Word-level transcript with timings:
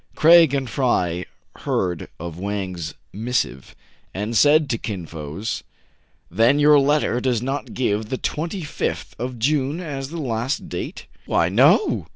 Craig 0.15 0.51
and 0.55 0.67
Fry 0.67 1.25
heard 1.57 2.07
of 2.19 2.39
Wang's 2.39 2.95
missive, 3.13 3.75
and 4.15 4.35
said 4.35 4.67
to 4.71 4.79
Kin 4.79 5.05
Fo,— 5.05 5.43
"Then 6.31 6.57
your 6.57 6.79
letter 6.79 7.21
does 7.21 7.43
not 7.43 7.75
give 7.75 8.09
the 8.09 8.17
2Sth 8.17 9.11
of 9.19 9.37
June 9.37 9.79
as 9.79 10.09
the 10.09 10.17
last 10.19 10.67
date.?"" 10.67 11.05
Why, 11.27 11.49
no 11.49 12.07